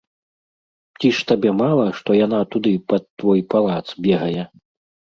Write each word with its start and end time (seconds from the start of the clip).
Ці 1.01 1.11
ж 1.17 1.27
табе 1.33 1.51
мала, 1.61 1.85
што 1.99 2.09
яна 2.25 2.39
туды, 2.57 2.75
пад 2.89 3.03
твой 3.17 3.47
палац, 3.55 3.85
бегае? 4.11 4.43